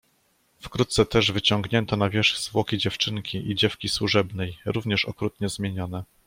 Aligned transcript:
"Wkrótce 0.61 1.05
też 1.05 1.31
wyciągnięto 1.31 1.97
na 1.97 2.09
wierzch 2.09 2.37
zwłoki 2.39 2.77
dziewczynki 2.77 3.51
i 3.51 3.55
dziewki 3.55 3.89
służebnej, 3.89 4.57
również 4.65 5.05
okrutnie 5.05 5.49
zmienione." 5.49 6.03